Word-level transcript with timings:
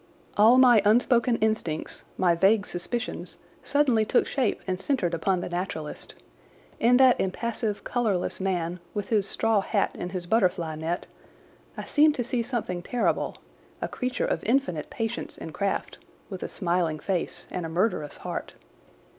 All 0.35 0.57
my 0.57 0.81
unspoken 0.83 1.35
instincts, 1.41 2.03
my 2.17 2.33
vague 2.33 2.65
suspicions, 2.65 3.37
suddenly 3.63 4.03
took 4.03 4.25
shape 4.25 4.59
and 4.65 4.79
centred 4.79 5.13
upon 5.13 5.41
the 5.41 5.49
naturalist. 5.49 6.15
In 6.79 6.97
that 6.97 7.21
impassive 7.21 7.83
colourless 7.83 8.39
man, 8.41 8.79
with 8.95 9.09
his 9.09 9.29
straw 9.29 9.61
hat 9.61 9.91
and 9.93 10.11
his 10.11 10.25
butterfly 10.25 10.75
net, 10.75 11.05
I 11.77 11.83
seemed 11.85 12.15
to 12.15 12.23
see 12.23 12.41
something 12.41 12.81
terrible—a 12.81 13.87
creature 13.89 14.25
of 14.25 14.43
infinite 14.43 14.89
patience 14.89 15.37
and 15.37 15.53
craft, 15.53 15.99
with 16.31 16.41
a 16.41 16.49
smiling 16.49 16.97
face 16.97 17.45
and 17.51 17.63
a 17.63 17.69
murderous 17.69 18.17
heart. 18.17 18.55